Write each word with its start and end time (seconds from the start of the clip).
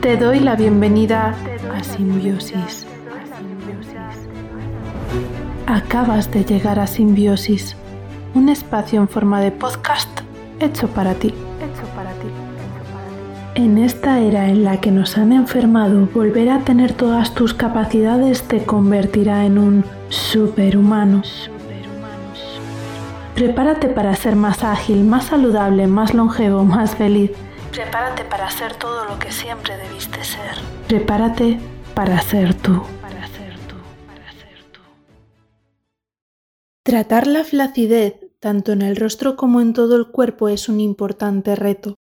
Te 0.00 0.16
doy 0.16 0.38
la 0.38 0.54
bienvenida 0.54 1.34
a 1.74 1.82
Simbiosis. 1.82 2.86
Acabas 5.66 6.30
de 6.30 6.44
llegar 6.44 6.78
a 6.78 6.86
Simbiosis, 6.86 7.76
un 8.34 8.48
espacio 8.48 9.00
en 9.00 9.08
forma 9.08 9.40
de 9.40 9.50
podcast 9.50 10.08
hecho 10.60 10.86
para 10.88 11.14
ti. 11.14 11.34
En 13.56 13.76
esta 13.78 14.20
era 14.20 14.48
en 14.48 14.62
la 14.62 14.80
que 14.80 14.92
nos 14.92 15.18
han 15.18 15.32
enfermado, 15.32 16.08
volver 16.14 16.50
a 16.50 16.60
tener 16.60 16.92
todas 16.92 17.34
tus 17.34 17.52
capacidades 17.52 18.44
te 18.44 18.62
convertirá 18.62 19.44
en 19.46 19.58
un 19.58 19.84
superhumano. 20.10 21.22
Prepárate 23.34 23.88
para 23.88 24.14
ser 24.14 24.36
más 24.36 24.62
ágil, 24.62 25.02
más 25.02 25.26
saludable, 25.26 25.88
más 25.88 26.14
longevo, 26.14 26.64
más 26.64 26.94
feliz. 26.94 27.32
Prepárate 27.78 28.24
para 28.24 28.50
ser 28.50 28.74
todo 28.74 29.04
lo 29.04 29.20
que 29.20 29.30
siempre 29.30 29.76
debiste 29.76 30.24
ser. 30.24 30.56
Prepárate 30.88 31.60
para 31.94 32.20
ser 32.20 32.52
tú. 32.52 32.82
Tratar 36.82 37.28
la 37.28 37.44
flacidez, 37.44 38.16
tanto 38.40 38.72
en 38.72 38.82
el 38.82 38.96
rostro 38.96 39.36
como 39.36 39.60
en 39.60 39.74
todo 39.74 39.94
el 39.94 40.08
cuerpo, 40.08 40.48
es 40.48 40.68
un 40.68 40.80
importante 40.80 41.54
reto. 41.54 41.94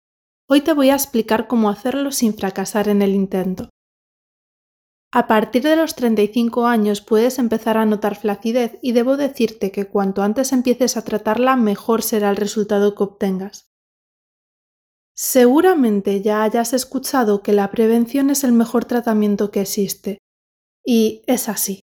Hoy 0.48 0.61
te 0.61 0.71
voy 0.71 0.91
a 0.91 0.95
explicar 0.95 1.48
cómo 1.48 1.70
hacerlo 1.70 2.13
sin 2.13 2.37
fracasar 2.37 2.87
en 2.87 3.01
el 3.01 3.13
intento. 3.13 3.67
A 5.12 5.27
partir 5.27 5.63
de 5.63 5.76
los 5.76 5.93
35 5.95 6.67
años 6.67 7.01
puedes 7.01 7.37
empezar 7.37 7.77
a 7.77 7.85
notar 7.85 8.15
flacidez 8.15 8.79
y 8.81 8.93
debo 8.93 9.17
decirte 9.17 9.73
que 9.73 9.87
cuanto 9.87 10.23
antes 10.23 10.53
empieces 10.53 10.95
a 10.95 11.03
tratarla 11.03 11.57
mejor 11.57 12.01
será 12.01 12.29
el 12.29 12.37
resultado 12.37 12.95
que 12.95 13.03
obtengas. 13.03 13.74
Seguramente 15.15 16.21
ya 16.21 16.43
hayas 16.43 16.73
escuchado 16.73 17.41
que 17.41 17.53
la 17.53 17.71
prevención 17.71 18.29
es 18.29 18.43
el 18.43 18.51
mejor 18.51 18.85
tratamiento 18.85 19.49
que 19.49 19.61
existe. 19.61 20.20
Y 20.85 21.23
es 21.26 21.49
así 21.49 21.85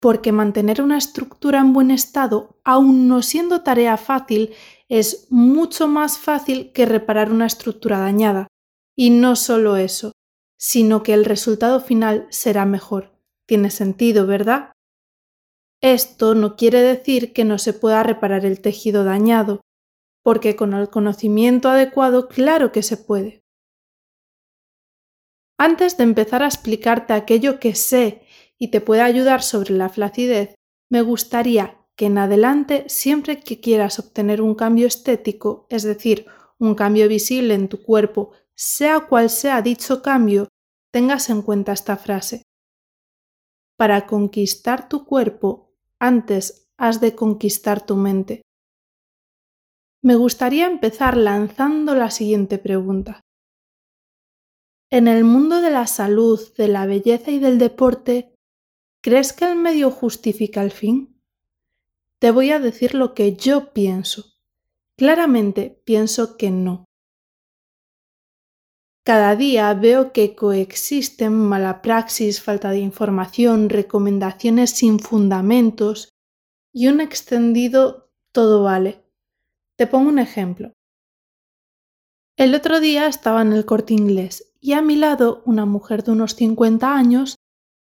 porque 0.00 0.32
mantener 0.32 0.80
una 0.80 0.96
estructura 0.96 1.60
en 1.60 1.74
buen 1.74 1.90
estado, 1.90 2.58
aun 2.64 3.06
no 3.06 3.20
siendo 3.22 3.62
tarea 3.62 3.98
fácil, 3.98 4.54
es 4.88 5.26
mucho 5.30 5.86
más 5.88 6.18
fácil 6.18 6.72
que 6.72 6.86
reparar 6.86 7.30
una 7.30 7.46
estructura 7.46 8.00
dañada. 8.00 8.48
Y 8.96 9.10
no 9.10 9.36
solo 9.36 9.76
eso, 9.76 10.12
sino 10.58 11.02
que 11.02 11.12
el 11.12 11.26
resultado 11.26 11.80
final 11.80 12.26
será 12.30 12.64
mejor. 12.64 13.12
Tiene 13.46 13.70
sentido, 13.70 14.26
¿verdad? 14.26 14.72
Esto 15.82 16.34
no 16.34 16.56
quiere 16.56 16.80
decir 16.80 17.32
que 17.32 17.44
no 17.44 17.58
se 17.58 17.74
pueda 17.74 18.02
reparar 18.02 18.46
el 18.46 18.60
tejido 18.60 19.04
dañado, 19.04 19.60
porque 20.22 20.56
con 20.56 20.74
el 20.74 20.90
conocimiento 20.90 21.68
adecuado 21.68 22.28
claro 22.28 22.72
que 22.72 22.82
se 22.82 22.96
puede. 22.96 23.42
Antes 25.58 25.96
de 25.96 26.04
empezar 26.04 26.42
a 26.42 26.46
explicarte 26.46 27.12
aquello 27.12 27.60
que 27.60 27.74
sé 27.74 28.22
y 28.58 28.68
te 28.68 28.80
pueda 28.80 29.04
ayudar 29.04 29.42
sobre 29.42 29.74
la 29.74 29.88
flacidez, 29.88 30.54
me 30.90 31.02
gustaría 31.02 31.76
que 31.96 32.06
en 32.06 32.16
adelante, 32.16 32.84
siempre 32.88 33.40
que 33.40 33.60
quieras 33.60 33.98
obtener 33.98 34.40
un 34.40 34.54
cambio 34.54 34.86
estético, 34.86 35.66
es 35.68 35.82
decir, 35.82 36.26
un 36.58 36.74
cambio 36.74 37.08
visible 37.08 37.52
en 37.52 37.68
tu 37.68 37.82
cuerpo, 37.82 38.32
sea 38.54 39.00
cual 39.00 39.28
sea 39.28 39.60
dicho 39.60 40.00
cambio, 40.00 40.48
tengas 40.90 41.28
en 41.28 41.42
cuenta 41.42 41.72
esta 41.72 41.96
frase. 41.96 42.42
Para 43.76 44.06
conquistar 44.06 44.88
tu 44.88 45.04
cuerpo, 45.04 45.74
antes 45.98 46.70
has 46.76 47.00
de 47.00 47.14
conquistar 47.14 47.84
tu 47.84 47.96
mente. 47.96 48.42
Me 50.02 50.14
gustaría 50.14 50.66
empezar 50.66 51.16
lanzando 51.16 51.94
la 51.94 52.10
siguiente 52.10 52.58
pregunta. 52.58 53.20
En 54.90 55.08
el 55.08 55.24
mundo 55.24 55.60
de 55.60 55.70
la 55.70 55.86
salud, 55.86 56.40
de 56.56 56.68
la 56.68 56.86
belleza 56.86 57.30
y 57.30 57.38
del 57.38 57.58
deporte, 57.58 58.34
¿Crees 59.02 59.32
que 59.32 59.46
el 59.46 59.56
medio 59.56 59.90
justifica 59.90 60.62
el 60.62 60.70
fin? 60.70 61.22
Te 62.20 62.30
voy 62.32 62.50
a 62.50 62.58
decir 62.58 62.94
lo 62.94 63.14
que 63.14 63.34
yo 63.34 63.72
pienso. 63.72 64.34
Claramente 64.98 65.80
pienso 65.86 66.36
que 66.36 66.50
no. 66.50 66.84
Cada 69.02 69.36
día 69.36 69.72
veo 69.72 70.12
que 70.12 70.36
coexisten 70.36 71.32
mala 71.32 71.80
praxis, 71.80 72.42
falta 72.42 72.70
de 72.70 72.80
información, 72.80 73.70
recomendaciones 73.70 74.72
sin 74.72 74.98
fundamentos 74.98 76.10
y 76.74 76.88
un 76.88 77.00
extendido 77.00 78.12
todo 78.32 78.62
vale. 78.62 78.99
Te 79.80 79.86
pongo 79.86 80.10
un 80.10 80.18
ejemplo. 80.18 80.74
El 82.36 82.54
otro 82.54 82.80
día 82.80 83.06
estaba 83.06 83.40
en 83.40 83.54
el 83.54 83.64
corte 83.64 83.94
inglés 83.94 84.52
y 84.60 84.74
a 84.74 84.82
mi 84.82 84.94
lado 84.94 85.42
una 85.46 85.64
mujer 85.64 86.04
de 86.04 86.12
unos 86.12 86.34
50 86.34 86.94
años 86.94 87.36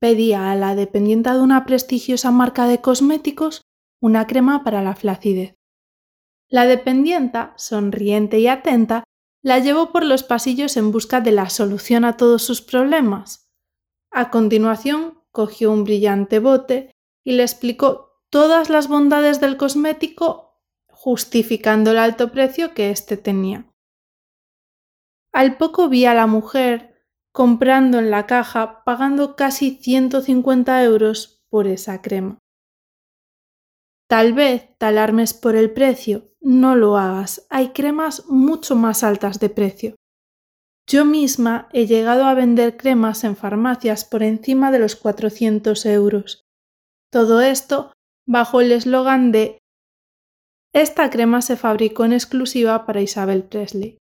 pedía 0.02 0.52
a 0.52 0.56
la 0.56 0.76
dependienta 0.76 1.34
de 1.36 1.40
una 1.40 1.66
prestigiosa 1.66 2.32
marca 2.32 2.68
de 2.68 2.82
cosméticos 2.82 3.62
una 4.02 4.28
crema 4.28 4.66
para 4.66 4.82
la 4.82 4.94
flacidez. 4.94 5.56
La 6.50 6.66
dependienta, 6.66 7.54
sonriente 7.56 8.40
y 8.40 8.48
atenta, 8.48 9.06
la 9.42 9.60
llevó 9.60 9.94
por 9.94 10.04
los 10.04 10.24
pasillos 10.24 10.76
en 10.76 10.92
busca 10.92 11.22
de 11.22 11.32
la 11.32 11.50
solución 11.50 12.04
a 12.04 12.18
todos 12.18 12.44
sus 12.44 12.62
problemas. 12.62 13.48
A 14.12 14.32
continuación, 14.32 15.22
cogió 15.32 15.72
un 15.72 15.86
brillante 15.86 16.40
bote 16.40 16.92
y 17.24 17.38
le 17.38 17.44
explicó 17.44 18.20
todas 18.30 18.70
las 18.70 18.90
bondades 18.90 19.40
del 19.40 19.56
cosmético, 19.56 20.45
justificando 21.06 21.92
el 21.92 22.00
alto 22.00 22.32
precio 22.32 22.74
que 22.74 22.90
éste 22.90 23.16
tenía. 23.16 23.72
Al 25.32 25.56
poco 25.56 25.88
vi 25.88 26.06
a 26.06 26.16
la 26.16 26.26
mujer 26.26 26.96
comprando 27.32 28.00
en 28.00 28.10
la 28.10 28.26
caja, 28.26 28.84
pagando 28.84 29.36
casi 29.36 29.76
150 29.76 30.84
euros 30.84 31.44
por 31.52 31.68
esa 31.68 32.02
crema. 32.02 32.40
Tal 34.10 34.34
vez 34.34 34.76
te 34.80 34.88
alarmes 34.88 35.36
por 35.36 35.56
el 35.56 35.72
precio, 35.72 36.32
no 36.42 36.76
lo 36.76 36.98
hagas, 36.98 37.46
hay 37.52 37.70
cremas 37.70 38.26
mucho 38.28 38.76
más 38.76 39.04
altas 39.04 39.40
de 39.40 39.50
precio. 39.50 39.96
Yo 40.90 41.06
misma 41.06 41.70
he 41.72 41.86
llegado 41.86 42.26
a 42.26 42.34
vender 42.34 42.78
cremas 42.78 43.24
en 43.24 43.36
farmacias 43.36 44.06
por 44.06 44.24
encima 44.24 44.72
de 44.72 44.80
los 44.80 44.96
400 44.96 45.86
euros. 45.86 46.42
Todo 47.12 47.42
esto 47.42 47.94
bajo 48.28 48.60
el 48.60 48.72
eslogan 48.72 49.32
de 49.32 49.60
Esta 50.76 51.10
crema 51.10 51.42
se 51.42 51.56
fabricó 51.56 52.04
en 52.04 52.12
exclusiva 52.12 52.86
para 52.86 53.02
Isabel 53.02 53.44
Presley. 53.46 53.98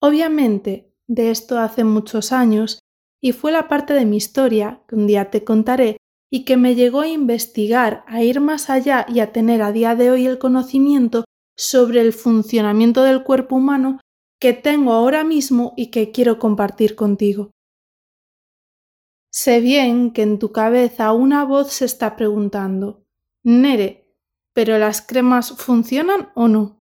Obviamente, 0.00 0.90
de 1.06 1.30
esto 1.30 1.58
hace 1.58 1.84
muchos 1.84 2.32
años 2.32 2.78
y 3.22 3.32
fue 3.32 3.52
la 3.52 3.68
parte 3.68 3.92
de 3.92 4.06
mi 4.06 4.16
historia 4.16 4.82
que 4.88 4.94
un 4.94 5.06
día 5.06 5.30
te 5.30 5.44
contaré 5.44 5.98
y 6.32 6.46
que 6.46 6.56
me 6.56 6.74
llegó 6.74 7.02
a 7.02 7.08
investigar, 7.08 8.04
a 8.06 8.22
ir 8.22 8.40
más 8.40 8.70
allá 8.70 9.04
y 9.06 9.20
a 9.20 9.32
tener 9.32 9.60
a 9.60 9.70
día 9.70 9.94
de 9.94 10.10
hoy 10.10 10.24
el 10.24 10.38
conocimiento 10.38 11.26
sobre 11.58 12.00
el 12.00 12.14
funcionamiento 12.14 13.02
del 13.02 13.22
cuerpo 13.22 13.56
humano 13.56 14.00
que 14.40 14.54
tengo 14.54 14.94
ahora 14.94 15.24
mismo 15.24 15.74
y 15.76 15.90
que 15.90 16.10
quiero 16.10 16.38
compartir 16.38 16.94
contigo. 16.94 17.50
Sé 19.30 19.60
bien 19.60 20.10
que 20.10 20.22
en 20.22 20.38
tu 20.38 20.52
cabeza 20.52 21.12
una 21.12 21.44
voz 21.44 21.70
se 21.70 21.84
está 21.84 22.16
preguntando, 22.16 23.04
Nere, 23.44 24.03
¿pero 24.54 24.78
las 24.78 25.02
cremas 25.02 25.52
funcionan 25.58 26.30
o 26.34 26.48
no? 26.48 26.78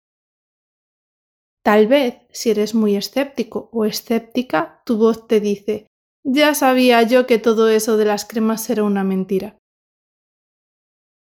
Tal 1.65 1.87
vez, 1.87 2.19
si 2.31 2.50
eres 2.50 2.75
muy 2.75 2.97
escéptico 2.97 3.71
o 3.72 3.84
escéptica, 3.84 4.83
tu 4.84 4.97
voz 4.97 5.27
te 5.27 5.41
dice, 5.41 5.87
ya 6.25 6.55
sabía 6.55 7.03
yo 7.03 7.27
que 7.27 7.38
todo 7.38 7.69
eso 7.69 7.97
de 7.97 8.05
las 8.05 8.25
cremas 8.25 8.69
era 8.71 8.84
una 8.84 9.05
mentira. 9.05 9.59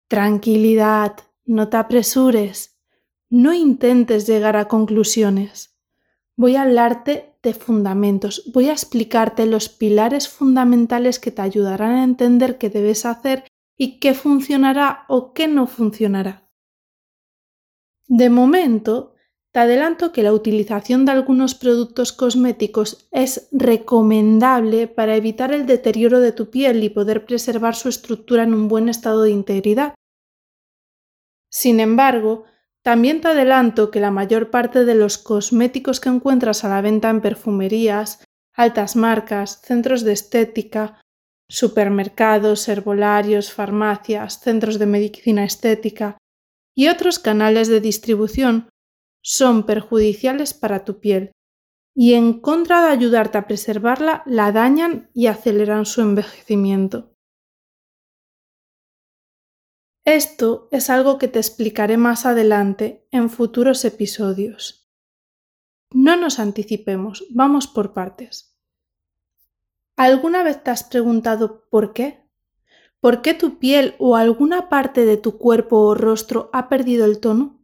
Tranquilidad, 0.08 1.16
no 1.44 1.68
te 1.68 1.76
apresures, 1.76 2.76
no 3.30 3.52
intentes 3.52 4.26
llegar 4.26 4.56
a 4.56 4.68
conclusiones. 4.68 5.76
Voy 6.36 6.56
a 6.56 6.62
hablarte 6.62 7.34
de 7.42 7.54
fundamentos, 7.54 8.50
voy 8.52 8.68
a 8.68 8.72
explicarte 8.72 9.46
los 9.46 9.68
pilares 9.68 10.28
fundamentales 10.28 11.18
que 11.18 11.30
te 11.30 11.42
ayudarán 11.42 11.92
a 11.92 12.04
entender 12.04 12.58
qué 12.58 12.68
debes 12.68 13.06
hacer 13.06 13.44
y 13.76 13.98
qué 14.00 14.14
funcionará 14.14 15.04
o 15.08 15.32
qué 15.32 15.48
no 15.48 15.66
funcionará. 15.66 16.50
De 18.08 18.30
momento, 18.30 19.14
te 19.52 19.60
adelanto 19.60 20.12
que 20.12 20.22
la 20.22 20.32
utilización 20.32 21.04
de 21.04 21.12
algunos 21.12 21.54
productos 21.54 22.12
cosméticos 22.12 23.08
es 23.10 23.48
recomendable 23.52 24.86
para 24.86 25.16
evitar 25.16 25.52
el 25.52 25.66
deterioro 25.66 26.20
de 26.20 26.32
tu 26.32 26.50
piel 26.50 26.84
y 26.84 26.90
poder 26.90 27.24
preservar 27.24 27.74
su 27.74 27.88
estructura 27.88 28.42
en 28.42 28.54
un 28.54 28.68
buen 28.68 28.88
estado 28.88 29.22
de 29.22 29.30
integridad. 29.30 29.94
Sin 31.50 31.80
embargo, 31.80 32.44
también 32.82 33.20
te 33.20 33.28
adelanto 33.28 33.90
que 33.90 33.98
la 33.98 34.10
mayor 34.10 34.50
parte 34.50 34.84
de 34.84 34.94
los 34.94 35.18
cosméticos 35.18 36.00
que 36.00 36.10
encuentras 36.10 36.62
a 36.62 36.68
la 36.68 36.82
venta 36.82 37.10
en 37.10 37.20
perfumerías, 37.20 38.22
altas 38.52 38.94
marcas, 38.94 39.60
centros 39.62 40.04
de 40.04 40.12
estética, 40.12 41.00
supermercados, 41.48 42.68
herbolarios, 42.68 43.52
farmacias, 43.52 44.40
centros 44.40 44.78
de 44.78 44.86
medicina 44.86 45.44
estética 45.44 46.18
y 46.76 46.88
otros 46.88 47.18
canales 47.18 47.68
de 47.68 47.80
distribución 47.80 48.68
son 49.22 49.66
perjudiciales 49.66 50.54
para 50.54 50.84
tu 50.84 51.00
piel, 51.00 51.32
y 51.96 52.14
en 52.14 52.40
contra 52.40 52.84
de 52.84 52.92
ayudarte 52.92 53.38
a 53.38 53.46
preservarla, 53.46 54.22
la 54.26 54.52
dañan 54.52 55.10
y 55.14 55.26
aceleran 55.28 55.86
su 55.86 56.02
envejecimiento. 56.02 57.14
Esto 60.04 60.68
es 60.70 60.90
algo 60.90 61.18
que 61.18 61.26
te 61.26 61.40
explicaré 61.40 61.96
más 61.96 62.26
adelante 62.26 63.08
en 63.10 63.28
futuros 63.30 63.84
episodios. 63.84 64.88
No 65.92 66.16
nos 66.16 66.38
anticipemos, 66.38 67.26
vamos 67.30 67.66
por 67.66 67.92
partes. 67.92 68.55
¿Alguna 69.96 70.42
vez 70.42 70.62
te 70.62 70.70
has 70.70 70.84
preguntado 70.84 71.66
por 71.70 71.94
qué? 71.94 72.22
¿Por 73.00 73.22
qué 73.22 73.32
tu 73.32 73.58
piel 73.58 73.94
o 73.98 74.16
alguna 74.16 74.68
parte 74.68 75.06
de 75.06 75.16
tu 75.16 75.38
cuerpo 75.38 75.78
o 75.78 75.94
rostro 75.94 76.50
ha 76.52 76.68
perdido 76.68 77.06
el 77.06 77.18
tono? 77.18 77.62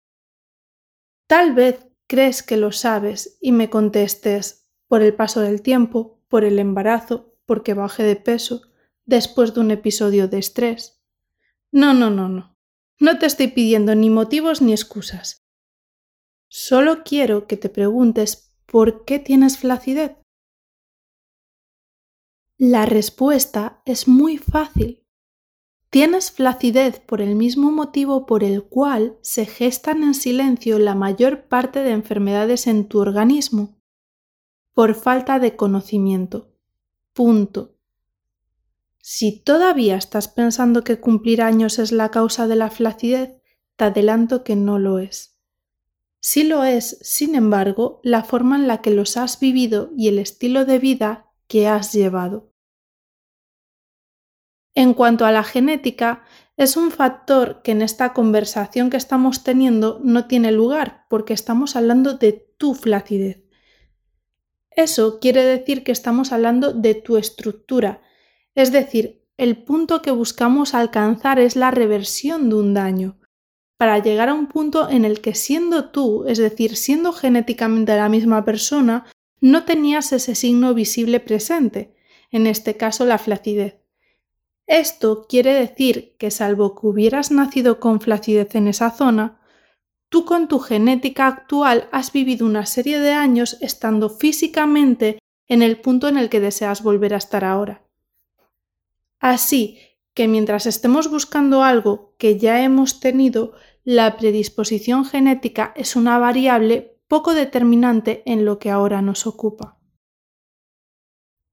Tal 1.27 1.55
vez 1.55 1.87
crees 2.07 2.43
que 2.43 2.57
lo 2.57 2.73
sabes 2.73 3.37
y 3.41 3.53
me 3.53 3.69
contestes 3.69 4.67
por 4.89 5.03
el 5.03 5.15
paso 5.15 5.41
del 5.41 5.61
tiempo, 5.61 6.21
por 6.29 6.45
el 6.45 6.59
embarazo, 6.59 7.35
porque 7.45 7.75
baje 7.75 8.03
de 8.03 8.17
peso, 8.17 8.63
después 9.05 9.53
de 9.53 9.61
un 9.61 9.71
episodio 9.71 10.29
de 10.29 10.39
estrés. 10.39 11.03
No, 11.71 11.93
no, 11.93 12.11
no, 12.11 12.29
no. 12.29 12.57
No 12.99 13.19
te 13.19 13.27
estoy 13.27 13.49
pidiendo 13.49 13.95
ni 13.95 14.11
motivos 14.11 14.63
ni 14.63 14.73
excusas. 14.73 15.45
Solo 16.49 17.03
quiero 17.03 17.47
que 17.47 17.57
te 17.57 17.69
preguntes 17.69 18.55
por 18.67 19.05
qué 19.05 19.19
tienes 19.19 19.59
flacidez. 19.59 20.22
La 22.59 22.87
respuesta 22.87 23.83
es 23.87 24.07
muy 24.07 24.39
fácil. 24.39 25.05
Tienes 25.91 26.31
flacidez 26.31 27.01
por 27.01 27.21
el 27.21 27.35
mismo 27.35 27.71
motivo 27.71 28.25
por 28.25 28.45
el 28.45 28.63
cual 28.63 29.19
se 29.21 29.47
gestan 29.47 30.03
en 30.03 30.15
silencio 30.15 30.79
la 30.79 30.95
mayor 30.95 31.49
parte 31.49 31.83
de 31.83 31.91
enfermedades 31.91 32.67
en 32.67 32.89
tu 32.89 33.01
organismo, 33.01 33.77
por 34.73 34.95
falta 34.95 35.39
de 35.39 35.57
conocimiento. 35.57 36.53
Punto. 37.13 37.77
Si 39.01 39.41
todavía 39.41 39.97
estás 39.97 40.29
pensando 40.29 40.85
que 40.85 41.01
cumplir 41.01 41.43
años 41.43 41.79
es 41.79 41.91
la 41.91 42.11
causa 42.11 42.47
de 42.47 42.57
la 42.57 42.71
flacidez, 42.71 43.33
te 43.77 43.85
adelanto 43.85 44.45
que 44.45 44.57
no 44.57 44.79
lo 44.79 44.99
es. 44.99 45.37
Sí 46.21 46.45
lo 46.45 46.63
es, 46.65 46.99
sin 47.03 47.35
embargo, 47.35 48.01
la 48.05 48.23
forma 48.23 48.57
en 48.57 48.69
la 48.69 48.81
que 48.81 48.93
los 48.93 49.17
has 49.17 49.41
vivido 49.41 49.91
y 49.97 50.09
el 50.09 50.21
estilo 50.21 50.65
de 50.65 50.79
vida 50.79 51.32
que 51.49 51.69
has 51.69 51.93
llevado. 51.93 52.53
En 54.75 54.95
cuanto 54.95 55.27
a 55.27 55.33
la 55.33 55.45
genética, 55.45 56.25
es 56.57 56.77
un 56.77 56.91
factor 56.91 57.63
que 57.63 57.73
en 57.73 57.83
esta 57.83 58.13
conversación 58.13 58.89
que 58.89 58.97
estamos 58.97 59.45
teniendo 59.45 60.01
no 60.03 60.27
tiene 60.27 60.53
lugar 60.53 61.07
porque 61.09 61.35
estamos 61.35 61.77
hablando 61.77 62.15
de 62.15 62.33
tu 62.57 62.75
flacidez. 62.75 63.43
Eso 64.71 65.21
quiere 65.21 65.45
decir 65.45 65.85
que 65.85 65.93
estamos 65.93 66.33
hablando 66.33 66.73
de 66.73 66.95
tu 66.95 67.19
estructura, 67.19 68.03
es 68.55 68.73
decir, 68.73 69.27
el 69.37 69.65
punto 69.65 70.03
que 70.03 70.11
buscamos 70.11 70.75
alcanzar 70.75 71.39
es 71.39 71.57
la 71.57 71.71
reversión 71.71 72.49
de 72.49 72.55
un 72.57 72.75
daño, 72.75 73.19
para 73.77 73.99
llegar 73.99 74.29
a 74.29 74.35
un 74.35 74.47
punto 74.47 74.89
en 74.89 75.05
el 75.05 75.21
que 75.21 75.35
siendo 75.35 75.91
tú, 75.91 76.25
es 76.27 76.39
decir, 76.39 76.77
siendo 76.77 77.13
genéticamente 77.13 77.97
la 77.97 78.09
misma 78.09 78.45
persona, 78.45 79.07
no 79.43 79.65
tenías 79.65 80.13
ese 80.13 80.37
signo 80.37 80.73
visible 80.73 81.19
presente, 81.19 81.97
en 82.31 82.47
este 82.47 82.77
caso 82.77 83.05
la 83.05 83.19
flacidez. 83.19 83.75
Esto 84.69 85.27
quiere 85.29 85.53
decir 85.53 86.15
que 86.17 86.31
salvo 86.31 86.77
que 86.77 86.87
hubieras 86.87 87.33
nacido 87.33 87.81
con 87.81 88.01
flacidez 88.01 88.55
en 88.55 88.69
esa 88.69 88.93
zona, 88.93 89.41
tú 90.09 90.25
con 90.25 90.47
tu 90.47 90.61
genética 90.61 91.27
actual 91.27 91.89
has 91.91 92.13
vivido 92.13 92.47
una 92.47 92.67
serie 92.67 93.01
de 93.01 93.11
años 93.11 93.59
estando 93.61 94.11
físicamente 94.11 95.19
en 95.49 95.63
el 95.63 95.81
punto 95.81 96.07
en 96.07 96.19
el 96.19 96.29
que 96.29 96.39
deseas 96.39 96.85
volver 96.85 97.13
a 97.13 97.19
estar 97.19 97.45
ahora. 97.45 97.83
Así 99.19 99.77
que 100.15 100.29
mientras 100.29 100.67
estemos 100.67 101.11
buscando 101.11 101.65
algo 101.65 102.15
que 102.17 102.39
ya 102.39 102.63
hemos 102.63 103.01
tenido, 103.01 103.55
la 103.83 104.17
predisposición 104.17 105.05
genética 105.05 105.73
es 105.75 105.97
una 105.97 106.19
variable 106.19 106.92
poco 107.13 107.35
determinante 107.35 108.23
en 108.25 108.47
lo 108.47 108.59
que 108.59 108.71
ahora 108.71 109.03
nos 109.03 109.27
ocupa. 109.27 109.79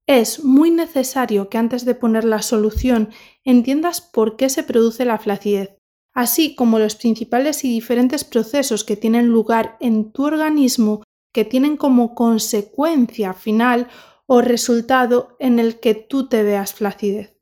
Es 0.06 0.42
muy 0.42 0.70
necesario 0.70 1.50
que 1.50 1.58
antes 1.58 1.84
de 1.84 1.94
poner 1.94 2.24
la 2.24 2.40
solución 2.40 3.10
entiendas 3.44 4.00
por 4.00 4.38
qué 4.38 4.48
se 4.48 4.62
produce 4.62 5.04
la 5.04 5.18
flacidez, 5.18 5.76
así 6.14 6.54
como 6.54 6.78
los 6.78 6.96
principales 6.96 7.62
y 7.62 7.70
diferentes 7.70 8.24
procesos 8.24 8.84
que 8.84 8.96
tienen 8.96 9.26
lugar 9.26 9.76
en 9.80 10.12
tu 10.12 10.24
organismo 10.24 11.02
que 11.30 11.44
tienen 11.44 11.76
como 11.76 12.14
consecuencia 12.14 13.34
final 13.34 13.88
o 14.24 14.40
resultado 14.40 15.36
en 15.40 15.58
el 15.58 15.78
que 15.78 15.92
tú 15.94 16.26
te 16.26 16.42
veas 16.42 16.72
flacidez. 16.72 17.36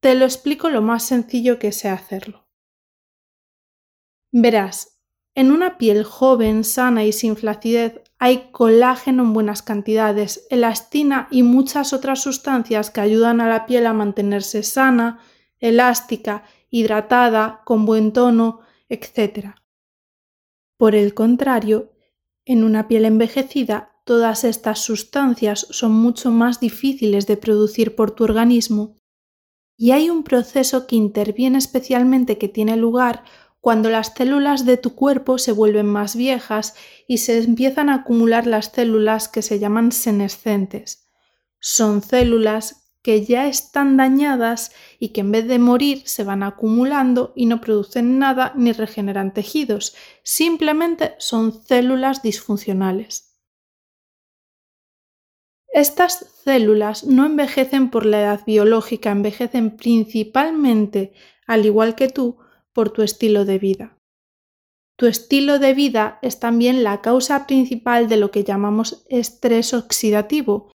Te 0.00 0.16
lo 0.16 0.24
explico 0.24 0.70
lo 0.70 0.82
más 0.82 1.04
sencillo 1.04 1.60
que 1.60 1.70
sé 1.70 1.88
hacerlo. 1.88 2.48
Verás, 4.32 4.91
en 5.34 5.50
una 5.50 5.78
piel 5.78 6.04
joven, 6.04 6.64
sana 6.64 7.04
y 7.04 7.12
sin 7.12 7.36
flacidez 7.36 8.00
hay 8.18 8.50
colágeno 8.52 9.24
en 9.24 9.32
buenas 9.32 9.62
cantidades, 9.62 10.46
elastina 10.50 11.26
y 11.30 11.42
muchas 11.42 11.92
otras 11.92 12.22
sustancias 12.22 12.90
que 12.90 13.00
ayudan 13.00 13.40
a 13.40 13.48
la 13.48 13.66
piel 13.66 13.86
a 13.86 13.92
mantenerse 13.92 14.62
sana, 14.62 15.20
elástica, 15.58 16.44
hidratada, 16.70 17.62
con 17.64 17.84
buen 17.84 18.12
tono, 18.12 18.60
etc. 18.88 19.56
Por 20.76 20.94
el 20.94 21.14
contrario, 21.14 21.92
en 22.44 22.62
una 22.62 22.86
piel 22.86 23.06
envejecida, 23.06 24.00
todas 24.04 24.44
estas 24.44 24.80
sustancias 24.80 25.66
son 25.70 25.92
mucho 25.92 26.30
más 26.30 26.60
difíciles 26.60 27.26
de 27.26 27.36
producir 27.36 27.96
por 27.96 28.10
tu 28.10 28.24
organismo 28.24 28.96
y 29.76 29.90
hay 29.90 30.10
un 30.10 30.22
proceso 30.22 30.86
que 30.86 30.96
interviene 30.96 31.58
especialmente 31.58 32.38
que 32.38 32.48
tiene 32.48 32.76
lugar 32.76 33.24
cuando 33.62 33.90
las 33.90 34.12
células 34.12 34.66
de 34.66 34.76
tu 34.76 34.96
cuerpo 34.96 35.38
se 35.38 35.52
vuelven 35.52 35.86
más 35.86 36.16
viejas 36.16 36.74
y 37.06 37.18
se 37.18 37.38
empiezan 37.38 37.90
a 37.90 37.94
acumular 37.94 38.44
las 38.44 38.72
células 38.72 39.28
que 39.28 39.40
se 39.40 39.60
llaman 39.60 39.92
senescentes. 39.92 41.08
Son 41.60 42.02
células 42.02 42.90
que 43.02 43.24
ya 43.24 43.46
están 43.46 43.96
dañadas 43.96 44.72
y 44.98 45.10
que 45.10 45.20
en 45.20 45.30
vez 45.30 45.46
de 45.46 45.60
morir 45.60 46.02
se 46.06 46.24
van 46.24 46.42
acumulando 46.42 47.32
y 47.36 47.46
no 47.46 47.60
producen 47.60 48.18
nada 48.18 48.52
ni 48.56 48.72
regeneran 48.72 49.32
tejidos, 49.32 49.94
simplemente 50.24 51.14
son 51.18 51.52
células 51.64 52.20
disfuncionales. 52.20 53.38
Estas 55.68 56.26
células 56.42 57.04
no 57.04 57.26
envejecen 57.26 57.90
por 57.90 58.06
la 58.06 58.22
edad 58.22 58.40
biológica, 58.44 59.12
envejecen 59.12 59.76
principalmente, 59.76 61.12
al 61.46 61.64
igual 61.64 61.94
que 61.94 62.08
tú, 62.08 62.41
por 62.72 62.90
tu 62.90 63.02
estilo 63.02 63.44
de 63.44 63.58
vida. 63.58 63.98
Tu 64.96 65.06
estilo 65.06 65.58
de 65.58 65.74
vida 65.74 66.18
es 66.22 66.38
también 66.38 66.84
la 66.84 67.00
causa 67.00 67.46
principal 67.46 68.08
de 68.08 68.16
lo 68.16 68.30
que 68.30 68.44
llamamos 68.44 69.04
estrés 69.08 69.74
oxidativo, 69.74 70.70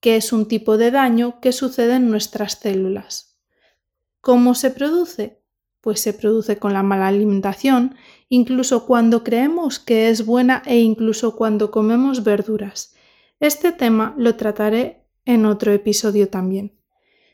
que 0.00 0.16
es 0.16 0.32
un 0.32 0.46
tipo 0.46 0.76
de 0.76 0.90
daño 0.90 1.40
que 1.40 1.52
sucede 1.52 1.96
en 1.96 2.10
nuestras 2.10 2.54
células. 2.54 3.38
¿Cómo 4.20 4.54
se 4.54 4.70
produce? 4.70 5.42
Pues 5.80 6.00
se 6.00 6.12
produce 6.12 6.58
con 6.58 6.72
la 6.72 6.84
mala 6.84 7.08
alimentación, 7.08 7.96
incluso 8.28 8.86
cuando 8.86 9.24
creemos 9.24 9.80
que 9.80 10.10
es 10.10 10.24
buena 10.26 10.62
e 10.64 10.78
incluso 10.78 11.34
cuando 11.34 11.70
comemos 11.70 12.22
verduras. 12.22 12.94
Este 13.40 13.72
tema 13.72 14.14
lo 14.16 14.36
trataré 14.36 15.08
en 15.24 15.46
otro 15.46 15.72
episodio 15.72 16.28
también. 16.28 16.78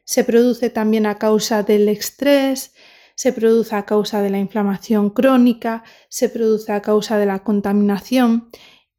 Se 0.04 0.24
produce 0.24 0.70
también 0.70 1.04
a 1.04 1.18
causa 1.18 1.62
del 1.62 1.88
estrés, 1.90 2.74
se 3.18 3.32
produce 3.32 3.74
a 3.74 3.84
causa 3.84 4.22
de 4.22 4.30
la 4.30 4.38
inflamación 4.38 5.10
crónica, 5.10 5.82
se 6.08 6.28
produce 6.28 6.70
a 6.70 6.82
causa 6.82 7.18
de 7.18 7.26
la 7.26 7.42
contaminación 7.42 8.48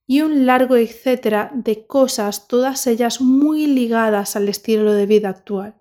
y 0.05 0.23
un 0.23 0.45
largo 0.45 0.75
etcétera 0.75 1.51
de 1.55 1.87
cosas, 1.87 2.49
todas 2.49 2.85
ellas 2.85 3.21
muy 3.21 3.65
ligadas 3.65 4.35
al 4.35 4.49
estilo 4.49 4.91
de 4.91 5.05
vida 5.05 5.29
actual. 5.29 5.75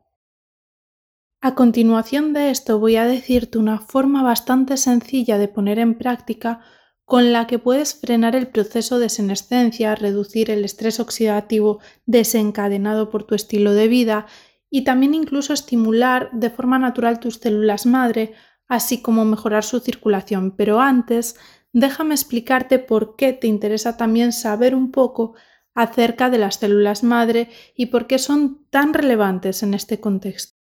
A 1.41 1.57
continuación 1.57 2.33
de 2.33 2.51
esto 2.51 2.79
voy 2.79 2.95
a 2.95 3.07
decirte 3.07 3.59
una 3.59 3.81
forma 3.81 4.23
bastante 4.23 4.77
sencilla 4.77 5.37
de 5.37 5.49
poner 5.49 5.81
en 5.81 5.99
práctica 5.99 6.61
con 7.05 7.33
la 7.33 7.49
que 7.49 7.59
puedes 7.59 7.97
frenar 7.97 8.37
el 8.37 8.47
proceso 8.47 9.01
de 9.01 9.09
senescencia, 9.09 9.97
reducir 9.97 10.53
el 10.53 10.65
estrés 10.65 11.01
oxidativo 11.01 11.81
desencadenado 12.07 13.11
por 13.11 13.25
tu 13.25 13.35
estilo 13.35 13.75
de 13.75 13.89
vida 13.89 14.27
y 14.71 14.85
también 14.85 15.15
incluso 15.15 15.53
estimular 15.53 16.31
de 16.33 16.51
forma 16.51 16.79
natural 16.79 17.21
tus 17.21 17.37
células 17.37 17.87
madre, 17.87 18.35
así 18.67 19.01
como 19.01 19.25
mejorar 19.25 19.65
su 19.65 19.81
circulación. 19.81 20.55
Pero 20.57 20.81
antes, 20.81 21.37
déjame 21.73 22.15
explicarte 22.15 22.79
por 22.79 23.17
qué 23.17 23.33
te 23.33 23.47
interesa 23.47 23.97
también 23.97 24.33
saber 24.33 24.75
un 24.75 24.91
poco 24.91 25.35
acerca 25.75 26.29
de 26.29 26.39
las 26.39 26.57
células 26.57 27.03
madre 27.05 27.51
y 27.75 27.87
por 27.87 28.07
qué 28.07 28.19
son 28.19 28.67
tan 28.71 28.95
relevantes 28.95 29.63
en 29.63 29.75
este 29.75 30.01
contexto. 30.01 30.59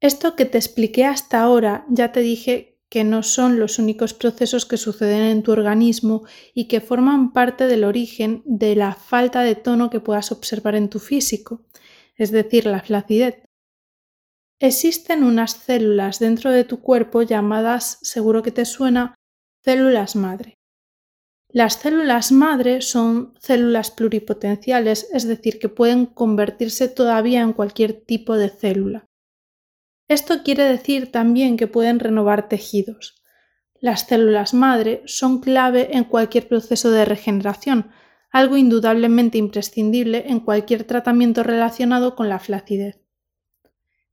Esto 0.00 0.34
que 0.34 0.46
te 0.46 0.56
expliqué 0.56 1.04
hasta 1.04 1.42
ahora 1.42 1.84
ya 1.90 2.12
te 2.12 2.20
dije 2.20 2.78
que 2.88 3.04
no 3.04 3.22
son 3.22 3.60
los 3.60 3.78
únicos 3.78 4.14
procesos 4.14 4.66
que 4.66 4.76
suceden 4.76 5.22
en 5.22 5.42
tu 5.42 5.52
organismo 5.52 6.24
y 6.54 6.66
que 6.66 6.80
forman 6.80 7.32
parte 7.32 7.66
del 7.66 7.84
origen 7.84 8.42
de 8.46 8.74
la 8.74 8.94
falta 8.94 9.42
de 9.42 9.54
tono 9.54 9.90
que 9.90 10.00
puedas 10.00 10.32
observar 10.32 10.74
en 10.74 10.88
tu 10.88 10.98
físico, 10.98 11.62
es 12.20 12.30
decir, 12.30 12.66
la 12.66 12.82
flacidez. 12.82 13.42
Existen 14.60 15.24
unas 15.24 15.52
células 15.52 16.18
dentro 16.18 16.50
de 16.50 16.64
tu 16.64 16.82
cuerpo 16.82 17.22
llamadas, 17.22 17.98
seguro 18.02 18.42
que 18.42 18.50
te 18.50 18.66
suena, 18.66 19.14
células 19.64 20.16
madre. 20.16 20.58
Las 21.48 21.76
células 21.76 22.30
madre 22.30 22.82
son 22.82 23.32
células 23.40 23.90
pluripotenciales, 23.90 25.08
es 25.14 25.26
decir, 25.26 25.58
que 25.58 25.70
pueden 25.70 26.04
convertirse 26.04 26.88
todavía 26.88 27.40
en 27.40 27.54
cualquier 27.54 28.04
tipo 28.04 28.36
de 28.36 28.50
célula. 28.50 29.06
Esto 30.06 30.42
quiere 30.42 30.64
decir 30.64 31.10
también 31.10 31.56
que 31.56 31.68
pueden 31.68 32.00
renovar 32.00 32.50
tejidos. 32.50 33.22
Las 33.80 34.02
células 34.02 34.52
madre 34.52 35.02
son 35.06 35.40
clave 35.40 35.96
en 35.96 36.04
cualquier 36.04 36.48
proceso 36.48 36.90
de 36.90 37.06
regeneración, 37.06 37.92
algo 38.30 38.56
indudablemente 38.56 39.38
imprescindible 39.38 40.24
en 40.28 40.40
cualquier 40.40 40.84
tratamiento 40.84 41.42
relacionado 41.42 42.14
con 42.16 42.28
la 42.28 42.38
flacidez. 42.38 43.00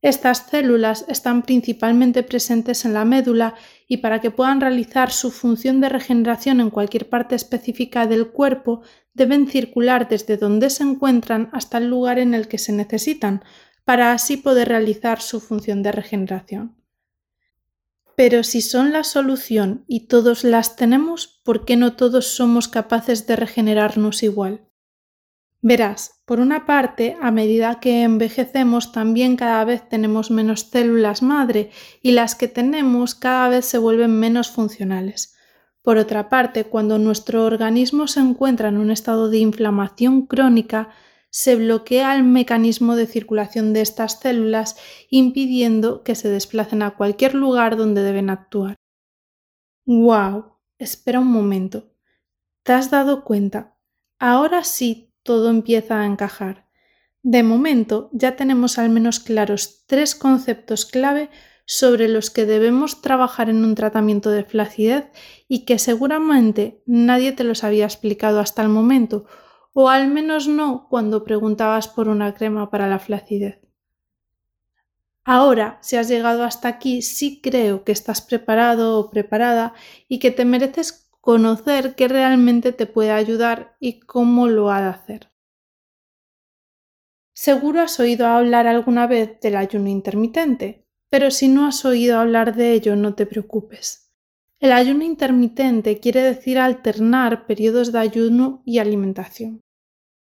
Estas 0.02 0.48
células 0.50 1.06
están 1.08 1.42
principalmente 1.42 2.22
presentes 2.22 2.86
en 2.86 2.94
la 2.94 3.04
médula 3.04 3.56
y 3.88 3.98
para 3.98 4.22
que 4.22 4.30
puedan 4.30 4.62
realizar 4.62 5.12
su 5.12 5.32
función 5.32 5.82
de 5.82 5.90
regeneración 5.90 6.62
en 6.62 6.70
cualquier 6.70 7.10
parte 7.10 7.36
específica 7.36 8.06
del 8.06 8.28
cuerpo 8.28 8.82
deben 9.14 9.48
circular 9.48 10.08
desde 10.08 10.38
donde 10.38 10.70
se 10.70 10.84
encuentran 10.84 11.50
hasta 11.52 11.80
el 11.80 11.90
lugar 11.90 12.20
en 12.20 12.36
el 12.36 12.48
que 12.48 12.60
se 12.60 12.74
necesitan, 12.74 13.44
para 13.84 14.12
así 14.12 14.38
poder 14.38 14.68
realizar 14.68 15.22
su 15.22 15.40
función 15.40 15.82
de 15.82 15.92
regeneración. 15.92 16.76
Pero 18.18 18.44
si 18.44 18.62
son 18.62 18.94
la 18.94 19.04
solución 19.04 19.86
y 19.88 20.08
todos 20.08 20.44
las 20.44 20.76
tenemos, 20.76 21.40
¿por 21.46 21.66
qué 21.66 21.76
no 21.76 21.94
todos 21.94 22.26
somos 22.26 22.68
capaces 22.68 23.28
de 23.28 23.36
regenerarnos 23.36 24.24
igual? 24.24 24.68
Verás, 25.62 26.24
por 26.26 26.40
una 26.40 26.66
parte, 26.66 27.16
a 27.22 27.30
medida 27.30 27.80
que 27.80 28.02
envejecemos 28.02 28.92
también 28.92 29.36
cada 29.36 29.64
vez 29.66 29.88
tenemos 29.88 30.32
menos 30.32 30.62
células 30.62 31.22
madre 31.22 31.70
y 32.02 32.14
las 32.14 32.34
que 32.34 32.48
tenemos 32.48 33.14
cada 33.14 33.50
vez 33.50 33.66
se 33.66 33.78
vuelven 33.78 34.20
menos 34.20 34.50
funcionales. 34.50 35.36
Por 35.84 35.98
otra 35.98 36.28
parte, 36.28 36.64
cuando 36.64 36.98
nuestro 36.98 37.46
organismo 37.46 38.08
se 38.08 38.22
encuentra 38.22 38.70
en 38.70 38.78
un 38.78 38.90
estado 38.90 39.30
de 39.30 39.38
inflamación 39.38 40.26
crónica, 40.26 40.90
se 41.30 41.56
bloquea 41.56 42.16
el 42.16 42.24
mecanismo 42.24 42.96
de 42.96 43.08
circulación 43.08 43.74
de 43.74 43.82
estas 43.82 44.20
células, 44.20 44.78
impidiendo 45.10 46.04
que 46.04 46.16
se 46.16 46.30
desplacen 46.30 46.82
a 46.82 46.96
cualquier 46.96 47.36
lugar 47.36 47.78
donde 47.78 48.04
deben 48.04 48.30
actuar. 48.30 48.76
¡Wow! 49.86 50.58
Espera 50.80 51.20
un 51.20 51.28
momento. 51.28 51.92
¿Te 52.64 52.74
has 52.74 52.92
dado 52.92 53.24
cuenta? 53.24 53.78
Ahora 54.20 54.64
sí 54.64 55.14
todo 55.24 55.50
empieza 55.50 56.02
a 56.02 56.06
encajar. 56.06 56.68
De 57.24 57.44
momento 57.44 58.10
ya 58.14 58.36
tenemos 58.36 58.78
al 58.78 58.90
menos 58.90 59.20
claros 59.20 59.84
tres 59.86 60.16
conceptos 60.16 60.86
clave 60.86 61.30
sobre 61.66 62.08
los 62.08 62.30
que 62.30 62.46
debemos 62.46 63.02
trabajar 63.02 63.50
en 63.50 63.66
un 63.66 63.76
tratamiento 63.76 64.30
de 64.32 64.46
flacidez 64.46 65.12
y 65.50 65.66
que 65.66 65.80
seguramente 65.80 66.82
nadie 66.86 67.34
te 67.34 67.44
los 67.44 67.66
había 67.66 67.86
explicado 67.86 68.40
hasta 68.40 68.62
el 68.62 68.70
momento, 68.70 69.26
o 69.80 69.90
al 69.90 70.08
menos 70.08 70.48
no 70.48 70.88
cuando 70.90 71.24
preguntabas 71.24 71.88
por 71.88 72.08
una 72.08 72.34
crema 72.34 72.72
para 72.72 72.88
la 72.88 72.98
flacidez. 72.98 73.60
Ahora, 75.24 75.78
si 75.84 75.98
has 75.98 76.08
llegado 76.08 76.44
hasta 76.44 76.68
aquí, 76.68 77.04
sí 77.04 77.42
creo 77.44 77.84
que 77.84 77.92
estás 77.92 78.24
preparado 78.24 78.98
o 78.98 79.12
preparada 79.12 79.76
y 80.08 80.18
que 80.18 80.32
te 80.32 80.46
mereces 80.46 81.12
conocer 81.22 81.94
qué 81.94 82.08
realmente 82.08 82.72
te 82.72 82.88
puede 82.88 83.12
ayudar 83.12 83.76
y 83.80 84.00
cómo 84.00 84.48
lo 84.48 84.72
ha 84.72 84.82
de 84.82 84.88
hacer. 84.88 85.32
Seguro 87.34 87.82
has 87.82 88.00
oído 88.00 88.26
hablar 88.26 88.66
alguna 88.66 89.06
vez 89.06 89.40
del 89.42 89.58
ayuno 89.58 89.90
intermitente, 89.90 90.88
pero 91.12 91.30
si 91.30 91.50
no 91.50 91.68
has 91.68 91.86
oído 91.86 92.18
hablar 92.18 92.56
de 92.56 92.74
ello 92.74 92.96
no 92.96 93.14
te 93.14 93.28
preocupes. 93.28 94.12
El 94.60 94.72
ayuno 94.72 95.04
intermitente 95.04 96.00
quiere 96.00 96.24
decir 96.24 96.58
alternar 96.58 97.46
periodos 97.46 97.92
de 97.92 98.00
ayuno 98.00 98.64
y 98.66 98.80
alimentación. 98.80 99.62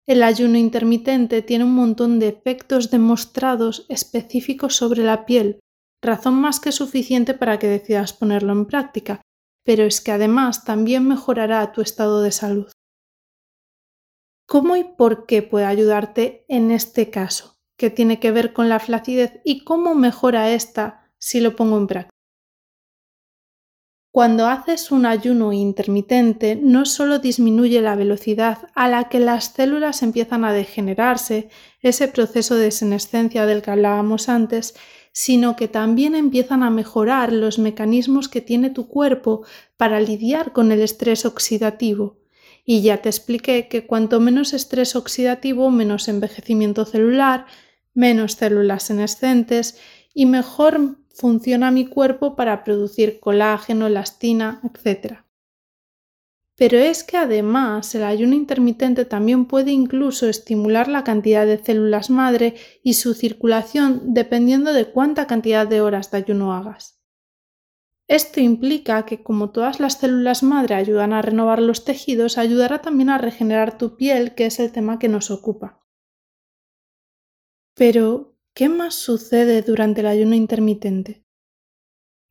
El 0.09 0.23
ayuno 0.23 0.57
intermitente 0.57 1.43
tiene 1.43 1.65
un 1.65 1.75
montón 1.75 2.17
de 2.17 2.29
efectos 2.29 2.89
demostrados 2.89 3.85
específicos 3.89 4.75
sobre 4.75 5.03
la 5.03 5.23
piel, 5.27 5.59
razón 6.01 6.33
más 6.33 6.59
que 6.59 6.71
suficiente 6.71 7.35
para 7.35 7.59
que 7.59 7.67
decidas 7.67 8.13
ponerlo 8.13 8.51
en 8.53 8.65
práctica, 8.65 9.21
pero 9.63 9.83
es 9.83 10.01
que 10.01 10.11
además 10.11 10.65
también 10.65 11.07
mejorará 11.07 11.71
tu 11.71 11.81
estado 11.81 12.23
de 12.23 12.31
salud. 12.31 12.71
¿Cómo 14.47 14.75
y 14.75 14.83
por 14.83 15.27
qué 15.27 15.43
puede 15.43 15.65
ayudarte 15.65 16.43
en 16.47 16.71
este 16.71 17.11
caso? 17.11 17.59
¿Qué 17.77 17.91
tiene 17.91 18.19
que 18.19 18.31
ver 18.31 18.51
con 18.51 18.67
la 18.67 18.79
flacidez 18.79 19.41
y 19.45 19.63
cómo 19.63 19.93
mejora 19.93 20.51
esta 20.51 21.11
si 21.19 21.39
lo 21.39 21.55
pongo 21.55 21.77
en 21.77 21.85
práctica? 21.85 22.18
Cuando 24.19 24.47
haces 24.47 24.91
un 24.91 25.05
ayuno 25.05 25.53
intermitente, 25.53 26.59
no 26.61 26.85
solo 26.85 27.19
disminuye 27.19 27.81
la 27.81 27.95
velocidad 27.95 28.67
a 28.75 28.89
la 28.89 29.07
que 29.07 29.21
las 29.21 29.53
células 29.53 30.03
empiezan 30.03 30.43
a 30.43 30.51
degenerarse, 30.51 31.47
ese 31.79 32.09
proceso 32.09 32.55
de 32.55 32.71
senescencia 32.71 33.45
del 33.45 33.61
que 33.61 33.71
hablábamos 33.71 34.27
antes, 34.27 34.75
sino 35.13 35.55
que 35.55 35.69
también 35.69 36.15
empiezan 36.15 36.63
a 36.63 36.69
mejorar 36.69 37.31
los 37.31 37.59
mecanismos 37.59 38.27
que 38.27 38.41
tiene 38.41 38.69
tu 38.69 38.89
cuerpo 38.89 39.45
para 39.77 40.01
lidiar 40.01 40.51
con 40.51 40.73
el 40.73 40.81
estrés 40.81 41.23
oxidativo. 41.23 42.17
Y 42.65 42.81
ya 42.81 42.97
te 42.97 43.07
expliqué 43.07 43.69
que 43.69 43.87
cuanto 43.87 44.19
menos 44.19 44.51
estrés 44.51 44.97
oxidativo, 44.97 45.71
menos 45.71 46.09
envejecimiento 46.09 46.83
celular, 46.83 47.45
menos 47.93 48.33
células 48.33 48.83
senescentes 48.83 49.79
y 50.13 50.25
mejor 50.25 50.98
funciona 51.19 51.69
mi 51.69 51.85
cuerpo 51.85 52.35
para 52.37 52.63
producir 52.63 53.19
colágeno, 53.19 53.87
elastina, 53.87 54.61
etc. 54.63 55.17
Pero 56.55 56.77
es 56.77 57.03
que 57.03 57.17
además 57.17 57.93
el 57.93 58.03
ayuno 58.03 58.35
intermitente 58.35 59.03
también 59.03 59.45
puede 59.45 59.71
incluso 59.71 60.29
estimular 60.29 60.87
la 60.87 61.03
cantidad 61.03 61.45
de 61.45 61.57
células 61.57 62.09
madre 62.09 62.55
y 62.83 62.93
su 62.93 63.13
circulación 63.13 64.13
dependiendo 64.13 64.71
de 64.71 64.85
cuánta 64.85 65.27
cantidad 65.27 65.67
de 65.67 65.81
horas 65.81 66.09
de 66.09 66.17
ayuno 66.19 66.53
hagas. 66.53 67.01
Esto 68.07 68.39
implica 68.39 69.05
que 69.05 69.21
como 69.21 69.51
todas 69.51 69.79
las 69.79 69.99
células 69.99 70.41
madre 70.41 70.75
ayudan 70.75 71.13
a 71.13 71.21
renovar 71.21 71.61
los 71.61 71.85
tejidos, 71.85 72.37
ayudará 72.37 72.81
también 72.81 73.09
a 73.09 73.19
regenerar 73.19 73.77
tu 73.77 73.97
piel, 73.97 74.35
que 74.35 74.47
es 74.47 74.59
el 74.59 74.71
tema 74.71 74.97
que 74.99 75.09
nos 75.09 75.29
ocupa. 75.29 75.85
Pero, 77.75 78.38
¿qué 78.59 78.67
más 78.67 78.93
sucede 78.93 79.61
durante 79.61 80.01
el 80.01 80.07
ayuno 80.07 80.35
intermitente? 80.35 81.23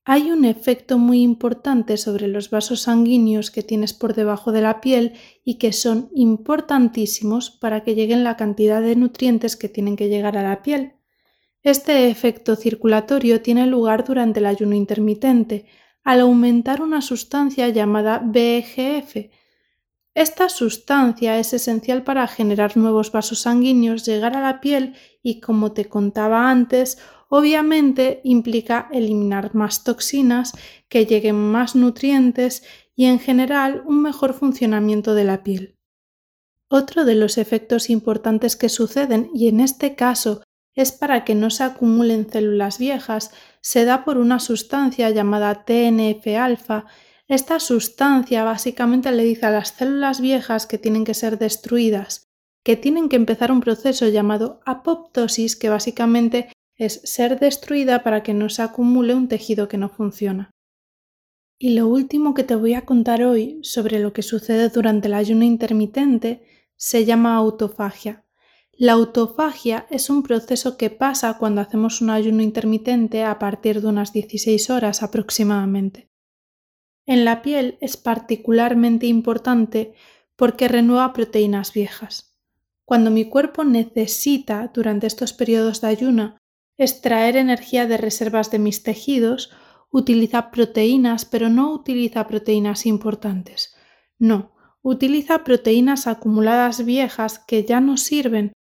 hay 0.05 0.31
un 0.31 0.45
efecto 0.45 0.99
muy 0.99 1.23
importante 1.23 1.97
sobre 1.97 2.29
los 2.29 2.51
vasos 2.51 2.83
sanguíneos 2.83 3.51
que 3.51 3.63
tienes 3.63 3.95
por 3.95 4.15
debajo 4.15 4.53
de 4.53 4.61
la 4.61 4.83
piel 4.83 5.15
y 5.43 5.57
que 5.57 5.73
son 5.73 6.11
importantísimos 6.15 7.51
para 7.51 7.83
que 7.83 7.95
lleguen 7.95 8.25
la 8.25 8.37
cantidad 8.37 8.83
de 8.83 8.95
nutrientes 8.95 9.57
que 9.57 9.71
tienen 9.71 9.97
que 9.97 10.09
llegar 10.09 10.37
a 10.37 10.43
la 10.43 10.63
piel. 10.63 10.95
Este 11.63 12.11
efecto 12.11 12.57
circulatorio 12.57 13.41
tiene 13.41 13.67
lugar 13.67 14.05
durante 14.05 14.41
el 14.41 14.47
ayuno 14.47 14.75
intermitente, 14.75 15.65
al 16.05 16.21
aumentar 16.21 16.83
una 16.83 17.01
sustancia 17.01 17.71
llamada 17.71 18.19
BGF. 18.19 19.31
Esta 20.19 20.49
sustancia 20.49 21.39
es 21.39 21.53
esencial 21.53 22.03
para 22.03 22.27
generar 22.27 22.77
nuevos 22.77 23.13
vasos 23.13 23.43
sanguíneos, 23.43 24.05
llegar 24.05 24.37
a 24.37 24.41
la 24.41 24.61
piel 24.61 24.97
y, 25.23 25.39
como 25.39 25.71
te 25.71 25.85
contaba 25.85 26.51
antes, 26.51 26.99
obviamente 27.29 28.21
implica 28.25 28.89
eliminar 28.91 29.55
más 29.55 29.85
toxinas, 29.85 30.55
que 30.89 31.07
lleguen 31.07 31.37
más 31.37 31.77
nutrientes 31.77 32.65
y 32.97 33.05
en 33.05 33.21
general 33.21 33.85
un 33.87 34.03
mejor 34.03 34.35
funcionamiento 34.35 35.15
de 35.15 35.23
la 35.23 35.45
piel. 35.45 35.77
Otro 36.69 37.05
de 37.05 37.15
los 37.15 37.39
efectos 37.39 37.89
importantes 37.89 38.57
que 38.57 38.71
suceden, 38.71 39.31
y 39.33 39.47
en 39.47 39.61
este 39.61 39.95
caso 39.95 40.43
es 40.75 40.91
para 40.91 41.25
que 41.25 41.37
no 41.37 41.49
se 41.49 41.63
acumulen 41.63 42.29
células 42.29 42.81
viejas, 42.81 43.31
se 43.61 43.85
da 43.85 44.05
por 44.05 44.19
una 44.19 44.41
sustancia 44.41 45.11
llamada 45.11 45.65
TNF-alfa. 45.65 46.87
Esta 47.29 47.61
sustancia 47.61 48.43
básicamente 48.43 49.13
le 49.13 49.23
dice 49.23 49.45
a 49.45 49.51
las 49.51 49.69
células 49.69 50.23
viejas 50.23 50.67
que 50.67 50.79
tienen 50.79 51.05
que 51.05 51.13
ser 51.13 51.39
destruidas, 51.39 52.25
que 52.65 52.75
tienen 52.75 53.11
que 53.11 53.17
empezar 53.17 53.53
un 53.53 53.61
proceso 53.61 54.09
llamado 54.09 54.61
apoptosis, 54.65 55.55
que 55.55 55.69
básicamente 55.69 56.51
es 56.77 57.03
ser 57.05 57.39
destruida 57.39 58.03
para 58.03 58.23
que 58.23 58.33
no 58.33 58.49
se 58.49 58.63
acumule 58.63 59.15
un 59.15 59.29
tejido 59.29 59.69
que 59.69 59.77
no 59.77 59.91
funciona. 59.91 60.51
Y 61.59 61.75
lo 61.75 61.89
último 61.89 62.33
que 62.33 62.45
te 62.45 62.55
voy 62.55 62.73
a 62.73 62.87
contar 62.87 63.23
hoy 63.23 63.61
sobre 63.63 63.99
lo 63.99 64.15
que 64.15 64.23
sucede 64.23 64.71
durante 64.71 65.09
el 65.09 65.15
ayuno 65.15 65.45
intermitente 65.45 66.45
se 66.77 67.05
llama 67.05 67.35
autofagia. 67.35 68.25
La 68.73 68.93
autofagia 68.93 69.87
es 69.91 70.09
un 70.09 70.23
proceso 70.23 70.79
que 70.79 70.89
pasa 70.89 71.37
cuando 71.37 71.61
hacemos 71.61 72.01
un 72.01 72.09
ayuno 72.09 72.43
intermitente 72.43 73.25
a 73.25 73.39
partir 73.39 73.83
de 73.83 73.89
unas 73.89 74.13
16 74.13 74.71
horas 74.71 75.03
aproximadamente. 75.03 76.09
En 77.09 77.25
la 77.25 77.41
piel 77.41 77.79
es 77.81 77.97
particularmente 77.97 79.07
importante 79.07 79.95
porque 80.37 80.69
renueva 80.69 81.15
proteínas 81.15 81.73
viejas. 81.73 82.39
Cuando 82.85 83.11
mi 83.11 83.25
cuerpo 83.25 83.65
necesita, 83.65 84.71
durante 84.75 85.07
estos 85.07 85.33
periodos 85.33 85.81
de 85.81 85.87
ayuno, 85.87 86.37
extraer 86.77 87.37
energía 87.37 87.87
de 87.87 87.97
reservas 87.97 88.51
de 88.51 88.59
mis 88.59 88.83
tejidos, 88.83 89.51
utiliza 89.91 90.51
proteínas, 90.51 91.25
pero 91.25 91.49
no 91.49 91.73
utiliza 91.73 92.27
proteínas 92.27 92.85
importantes. 92.85 93.75
No, 94.19 94.53
utiliza 94.83 95.45
proteínas 95.45 96.07
acumuladas 96.07 96.85
viejas 96.85 97.39
que 97.39 97.65
ya 97.65 97.81
no 97.81 97.97
sirven, 97.97 98.53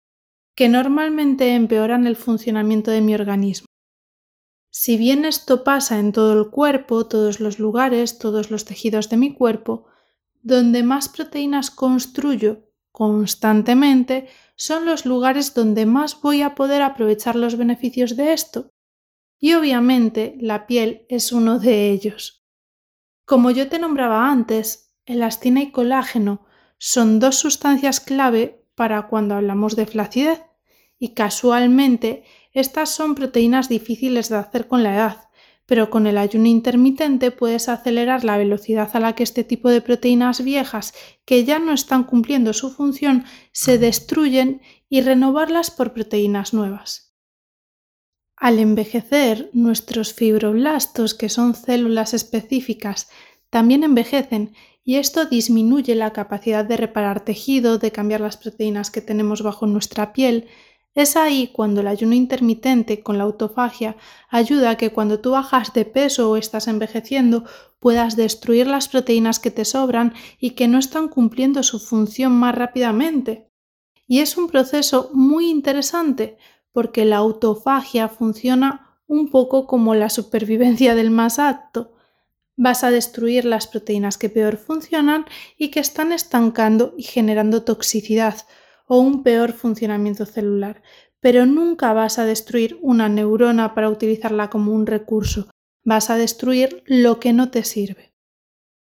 que 0.56 0.70
normalmente 0.70 1.54
empeoran 1.54 2.06
el 2.06 2.16
funcionamiento 2.16 2.90
de 2.90 3.02
mi 3.02 3.14
organismo. 3.14 3.66
Si 4.80 4.96
bien 4.96 5.24
esto 5.24 5.64
pasa 5.64 5.98
en 5.98 6.12
todo 6.12 6.40
el 6.40 6.50
cuerpo, 6.50 7.08
todos 7.08 7.40
los 7.40 7.58
lugares, 7.58 8.20
todos 8.20 8.52
los 8.52 8.64
tejidos 8.64 9.08
de 9.08 9.16
mi 9.16 9.34
cuerpo, 9.34 9.86
donde 10.40 10.84
más 10.84 11.08
proteínas 11.08 11.72
construyo 11.72 12.70
constantemente 12.92 14.28
son 14.54 14.86
los 14.86 15.04
lugares 15.04 15.52
donde 15.52 15.84
más 15.84 16.20
voy 16.20 16.42
a 16.42 16.54
poder 16.54 16.82
aprovechar 16.82 17.34
los 17.34 17.56
beneficios 17.56 18.14
de 18.14 18.32
esto. 18.32 18.70
Y 19.40 19.54
obviamente 19.54 20.36
la 20.40 20.68
piel 20.68 21.06
es 21.08 21.32
uno 21.32 21.58
de 21.58 21.90
ellos. 21.90 22.46
Como 23.24 23.50
yo 23.50 23.68
te 23.68 23.80
nombraba 23.80 24.30
antes, 24.30 24.94
elastina 25.06 25.60
y 25.60 25.72
colágeno 25.72 26.46
son 26.78 27.18
dos 27.18 27.34
sustancias 27.34 27.98
clave 27.98 28.64
para 28.76 29.08
cuando 29.08 29.34
hablamos 29.34 29.74
de 29.74 29.86
flacidez 29.86 30.40
y 31.00 31.14
casualmente 31.14 32.22
estas 32.58 32.90
son 32.90 33.14
proteínas 33.14 33.68
difíciles 33.68 34.28
de 34.28 34.36
hacer 34.36 34.68
con 34.68 34.82
la 34.82 34.94
edad, 34.94 35.28
pero 35.66 35.90
con 35.90 36.06
el 36.06 36.16
ayuno 36.16 36.46
intermitente 36.46 37.30
puedes 37.30 37.68
acelerar 37.68 38.24
la 38.24 38.38
velocidad 38.38 38.88
a 38.94 39.00
la 39.00 39.14
que 39.14 39.22
este 39.22 39.44
tipo 39.44 39.68
de 39.68 39.82
proteínas 39.82 40.42
viejas 40.42 40.94
que 41.26 41.44
ya 41.44 41.58
no 41.58 41.72
están 41.72 42.04
cumpliendo 42.04 42.54
su 42.54 42.70
función 42.70 43.24
se 43.52 43.76
destruyen 43.76 44.62
y 44.88 45.02
renovarlas 45.02 45.70
por 45.70 45.92
proteínas 45.92 46.54
nuevas. 46.54 47.14
Al 48.34 48.60
envejecer, 48.60 49.50
nuestros 49.52 50.14
fibroblastos, 50.14 51.14
que 51.14 51.28
son 51.28 51.54
células 51.54 52.14
específicas, 52.14 53.10
también 53.50 53.82
envejecen 53.82 54.54
y 54.84 54.96
esto 54.96 55.26
disminuye 55.26 55.94
la 55.94 56.14
capacidad 56.14 56.64
de 56.64 56.78
reparar 56.78 57.24
tejido, 57.24 57.78
de 57.78 57.92
cambiar 57.92 58.22
las 58.22 58.38
proteínas 58.38 58.90
que 58.90 59.02
tenemos 59.02 59.42
bajo 59.42 59.66
nuestra 59.66 60.14
piel, 60.14 60.46
es 60.94 61.16
ahí 61.16 61.48
cuando 61.48 61.80
el 61.80 61.86
ayuno 61.86 62.14
intermitente 62.14 63.02
con 63.02 63.18
la 63.18 63.24
autofagia 63.24 63.96
ayuda 64.28 64.70
a 64.70 64.76
que 64.76 64.90
cuando 64.90 65.20
tú 65.20 65.30
bajas 65.30 65.72
de 65.72 65.84
peso 65.84 66.30
o 66.30 66.36
estás 66.36 66.66
envejeciendo 66.66 67.44
puedas 67.78 68.16
destruir 68.16 68.66
las 68.66 68.88
proteínas 68.88 69.38
que 69.38 69.50
te 69.50 69.64
sobran 69.64 70.14
y 70.40 70.50
que 70.50 70.66
no 70.66 70.78
están 70.78 71.08
cumpliendo 71.08 71.62
su 71.62 71.78
función 71.78 72.32
más 72.32 72.54
rápidamente. 72.54 73.48
Y 74.08 74.20
es 74.20 74.36
un 74.36 74.48
proceso 74.48 75.10
muy 75.12 75.50
interesante 75.50 76.38
porque 76.72 77.04
la 77.04 77.18
autofagia 77.18 78.08
funciona 78.08 79.00
un 79.06 79.30
poco 79.30 79.66
como 79.66 79.94
la 79.94 80.10
supervivencia 80.10 80.94
del 80.94 81.10
más 81.10 81.38
apto. 81.38 81.94
Vas 82.56 82.82
a 82.84 82.90
destruir 82.90 83.44
las 83.44 83.66
proteínas 83.66 84.18
que 84.18 84.28
peor 84.28 84.56
funcionan 84.56 85.26
y 85.56 85.68
que 85.68 85.80
están 85.80 86.12
estancando 86.12 86.94
y 86.96 87.04
generando 87.04 87.62
toxicidad, 87.62 88.46
o 88.88 88.98
un 88.98 89.22
peor 89.22 89.52
funcionamiento 89.52 90.26
celular, 90.26 90.82
pero 91.20 91.46
nunca 91.46 91.92
vas 91.92 92.18
a 92.18 92.24
destruir 92.24 92.78
una 92.82 93.08
neurona 93.08 93.74
para 93.74 93.90
utilizarla 93.90 94.50
como 94.50 94.72
un 94.72 94.86
recurso, 94.86 95.50
vas 95.84 96.10
a 96.10 96.16
destruir 96.16 96.82
lo 96.86 97.20
que 97.20 97.32
no 97.32 97.50
te 97.50 97.64
sirve. 97.64 98.14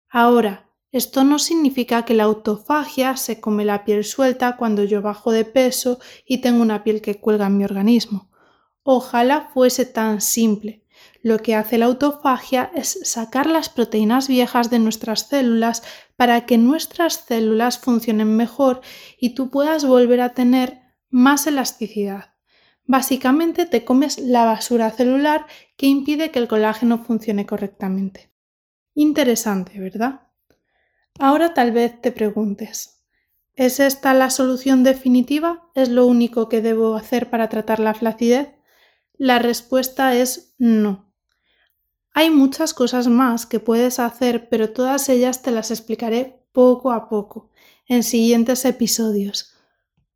Ahora, 0.10 0.70
esto 0.92 1.24
no 1.24 1.38
significa 1.38 2.04
que 2.04 2.16
la 2.16 2.24
autofagia 2.24 3.16
se 3.16 3.40
come 3.40 3.64
la 3.64 3.86
piel 3.86 4.04
suelta 4.04 4.58
cuando 4.58 4.84
yo 4.84 5.04
bajo 5.04 5.32
de 5.32 5.46
peso 5.46 6.00
y 6.26 6.40
tengo 6.40 6.64
una 6.64 6.84
piel 6.84 7.02
que 7.02 7.20
cuelga 7.20 7.46
en 7.46 7.58
mi 7.58 7.64
organismo. 7.64 8.32
Ojalá 8.82 9.52
fuese 9.54 9.86
tan 9.86 10.20
simple, 10.20 10.84
lo 11.22 11.40
que 11.40 11.56
hace 11.56 11.78
la 11.78 11.86
autofagia 11.86 12.72
es 12.74 13.00
sacar 13.04 13.46
las 13.46 13.70
proteínas 13.70 14.28
viejas 14.28 14.70
de 14.70 14.80
nuestras 14.80 15.28
células 15.28 15.84
para 16.16 16.46
que 16.46 16.58
nuestras 16.58 17.26
células 17.28 17.78
funcionen 17.78 18.36
mejor 18.36 18.82
y 19.20 19.32
tú 19.32 19.50
puedas 19.50 19.86
volver 19.86 20.22
a 20.22 20.34
tener 20.34 20.80
más 21.10 21.48
elasticidad. 21.48 22.34
Básicamente 22.86 23.66
te 23.66 23.86
comes 23.86 24.18
la 24.18 24.46
basura 24.46 24.90
celular 24.92 25.46
que 25.78 25.88
impide 25.88 26.32
que 26.32 26.40
el 26.40 26.48
colágeno 26.48 27.04
funcione 27.04 27.46
correctamente. 27.46 28.32
Interesante, 28.96 29.80
¿verdad? 29.80 30.22
Ahora 31.20 31.54
tal 31.54 31.72
vez 31.72 32.02
te 32.02 32.12
preguntes, 32.12 33.04
¿es 33.54 33.80
esta 33.80 34.14
la 34.14 34.30
solución 34.30 34.84
definitiva? 34.84 35.70
¿Es 35.76 35.90
lo 35.90 36.06
único 36.06 36.50
que 36.50 36.62
debo 36.62 36.96
hacer 36.96 37.30
para 37.30 37.50
tratar 37.50 37.80
la 37.80 37.94
flacidez? 37.94 38.50
La 39.18 39.38
respuesta 39.38 40.16
es 40.16 40.56
no. 40.58 41.09
Hay 42.14 42.30
muchas 42.30 42.74
cosas 42.74 43.08
más 43.08 43.46
que 43.46 43.60
puedes 43.60 44.00
hacer, 44.00 44.50
pero 44.50 44.72
todas 44.72 45.10
ellas 45.10 45.42
te 45.42 45.52
las 45.52 45.72
explicaré 45.72 46.44
poco 46.52 46.92
a 46.92 47.08
poco 47.10 47.50
en 47.88 48.04
siguientes 48.04 48.66
episodios. 48.66 49.54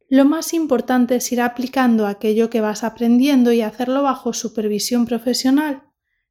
Lo 0.10 0.26
más 0.26 0.54
importante 0.54 1.16
es 1.16 1.32
ir 1.32 1.42
aplicando 1.42 2.06
aquello 2.06 2.50
que 2.50 2.62
vas 2.62 2.84
aprendiendo 2.84 3.52
y 3.52 3.62
hacerlo 3.62 4.04
bajo 4.04 4.34
supervisión 4.34 5.06
profesional. 5.06 5.84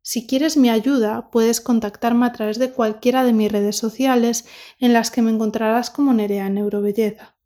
Si 0.02 0.26
quieres 0.26 0.56
mi 0.56 0.68
ayuda, 0.68 1.30
puedes 1.30 1.60
contactarme 1.60 2.26
a 2.26 2.32
través 2.32 2.58
de 2.58 2.70
cualquiera 2.70 3.24
de 3.24 3.32
mis 3.32 3.50
redes 3.50 3.76
sociales 3.76 4.44
en 4.78 4.92
las 4.92 5.10
que 5.10 5.22
me 5.22 5.30
encontrarás 5.30 5.90
como 5.90 6.12
Nerea 6.12 6.48
Neurobelleza. 6.48 7.36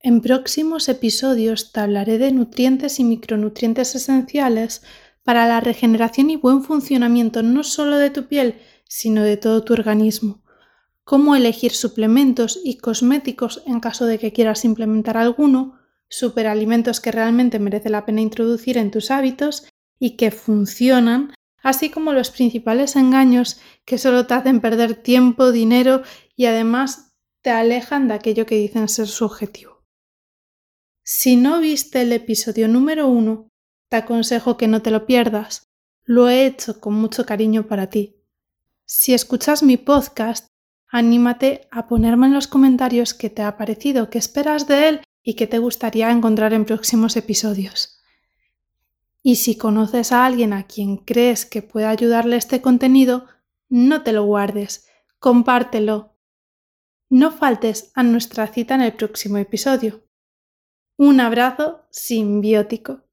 En 0.00 0.20
próximos 0.20 0.88
episodios 0.88 1.72
te 1.72 1.80
hablaré 1.80 2.18
de 2.18 2.30
nutrientes 2.30 3.00
y 3.00 3.04
micronutrientes 3.04 3.94
esenciales 3.94 4.82
para 5.24 5.46
la 5.46 5.60
regeneración 5.60 6.30
y 6.30 6.36
buen 6.36 6.62
funcionamiento 6.62 7.42
no 7.42 7.64
solo 7.64 7.96
de 7.96 8.10
tu 8.10 8.26
piel, 8.26 8.60
sino 8.86 9.22
de 9.22 9.36
todo 9.36 9.64
tu 9.64 9.72
organismo. 9.72 10.42
Cómo 11.02 11.34
elegir 11.34 11.72
suplementos 11.72 12.60
y 12.62 12.76
cosméticos 12.76 13.62
en 13.66 13.80
caso 13.80 14.06
de 14.06 14.18
que 14.18 14.32
quieras 14.32 14.64
implementar 14.64 15.16
alguno, 15.16 15.78
superalimentos 16.08 17.00
que 17.00 17.10
realmente 17.10 17.58
merece 17.58 17.90
la 17.90 18.06
pena 18.06 18.20
introducir 18.20 18.78
en 18.78 18.90
tus 18.90 19.10
hábitos 19.10 19.66
y 19.98 20.16
que 20.16 20.30
funcionan, 20.30 21.34
así 21.62 21.90
como 21.90 22.12
los 22.12 22.30
principales 22.30 22.94
engaños 22.94 23.58
que 23.84 23.98
solo 23.98 24.26
te 24.26 24.34
hacen 24.34 24.60
perder 24.60 24.94
tiempo, 24.94 25.52
dinero 25.52 26.02
y 26.36 26.46
además 26.46 27.14
te 27.42 27.50
alejan 27.50 28.08
de 28.08 28.14
aquello 28.14 28.46
que 28.46 28.56
dicen 28.56 28.88
ser 28.88 29.08
su 29.08 29.24
objetivo. 29.24 29.84
Si 31.02 31.36
no 31.36 31.60
viste 31.60 32.00
el 32.00 32.12
episodio 32.12 32.68
número 32.68 33.08
uno, 33.08 33.50
te 33.94 33.98
aconsejo 33.98 34.56
que 34.56 34.66
no 34.66 34.82
te 34.82 34.90
lo 34.90 35.06
pierdas. 35.06 35.68
Lo 36.02 36.28
he 36.28 36.46
hecho 36.46 36.80
con 36.80 36.94
mucho 36.94 37.24
cariño 37.24 37.68
para 37.68 37.90
ti. 37.90 38.16
Si 38.84 39.14
escuchas 39.14 39.62
mi 39.62 39.76
podcast, 39.76 40.48
anímate 40.88 41.68
a 41.70 41.86
ponerme 41.86 42.26
en 42.26 42.34
los 42.34 42.48
comentarios 42.48 43.14
qué 43.14 43.30
te 43.30 43.42
ha 43.42 43.56
parecido, 43.56 44.10
qué 44.10 44.18
esperas 44.18 44.66
de 44.66 44.88
él 44.88 45.00
y 45.22 45.34
qué 45.34 45.46
te 45.46 45.58
gustaría 45.58 46.10
encontrar 46.10 46.54
en 46.54 46.64
próximos 46.64 47.16
episodios. 47.16 48.02
Y 49.22 49.36
si 49.36 49.56
conoces 49.56 50.10
a 50.10 50.26
alguien 50.26 50.52
a 50.52 50.66
quien 50.66 50.96
crees 50.96 51.46
que 51.46 51.62
pueda 51.62 51.90
ayudarle 51.90 52.34
este 52.34 52.60
contenido, 52.60 53.26
no 53.68 54.02
te 54.02 54.10
lo 54.10 54.24
guardes, 54.24 54.88
compártelo. 55.20 56.16
No 57.10 57.30
faltes 57.30 57.92
a 57.94 58.02
nuestra 58.02 58.48
cita 58.48 58.74
en 58.74 58.80
el 58.80 58.94
próximo 58.94 59.38
episodio. 59.38 60.02
Un 60.96 61.20
abrazo 61.20 61.86
simbiótico. 61.90 63.03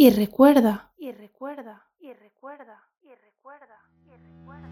Y 0.00 0.10
recuerda, 0.10 0.92
y 0.96 1.10
recuerda, 1.10 1.82
y 1.98 2.12
recuerda, 2.12 2.84
y 3.02 3.08
recuerda, 3.16 3.80
y 4.06 4.10
recuerda. 4.12 4.68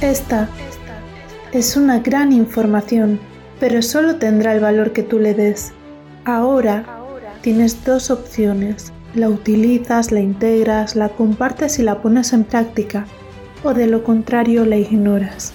Esta 0.00 0.48
es 1.52 1.76
una 1.76 1.98
gran 1.98 2.30
información, 2.30 3.18
pero 3.58 3.82
solo 3.82 4.14
tendrá 4.14 4.54
el 4.54 4.60
valor 4.60 4.92
que 4.92 5.02
tú 5.02 5.18
le 5.18 5.34
des. 5.34 5.72
Ahora 6.24 6.84
tienes 7.40 7.84
dos 7.84 8.12
opciones. 8.12 8.92
La 9.16 9.28
utilizas, 9.28 10.12
la 10.12 10.20
integras, 10.20 10.94
la 10.94 11.08
compartes 11.08 11.80
y 11.80 11.82
la 11.82 12.00
pones 12.00 12.32
en 12.32 12.44
práctica, 12.44 13.04
o 13.64 13.74
de 13.74 13.88
lo 13.88 14.04
contrario 14.04 14.64
la 14.64 14.76
ignoras. 14.76 15.52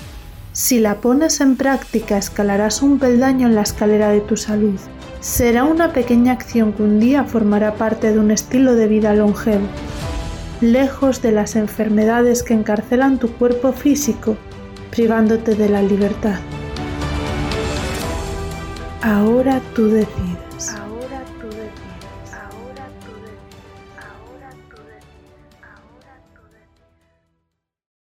Si 0.53 0.79
la 0.79 1.01
pones 1.01 1.41
en 1.41 1.55
práctica 1.55 2.17
escalarás 2.17 2.81
un 2.81 2.99
peldaño 2.99 3.47
en 3.47 3.55
la 3.55 3.63
escalera 3.63 4.09
de 4.09 4.21
tu 4.21 4.37
salud 4.37 4.79
será 5.23 5.63
una 5.63 5.93
pequeña 5.93 6.33
acción 6.33 6.73
que 6.73 6.83
un 6.83 6.99
día 6.99 7.23
formará 7.23 7.75
parte 7.75 8.11
de 8.11 8.19
un 8.19 8.29
estilo 8.29 8.75
de 8.75 8.87
vida 8.87 9.15
longevo, 9.15 9.65
lejos 10.59 11.21
de 11.21 11.31
las 11.31 11.55
enfermedades 11.55 12.43
que 12.43 12.53
encarcelan 12.53 13.19
tu 13.19 13.29
cuerpo 13.31 13.71
físico, 13.71 14.35
privándote 14.91 15.55
de 15.55 15.69
la 15.69 15.81
libertad. 15.81 16.39
Ahora 19.01 19.61
tú 19.73 19.87
decides. 19.87 20.32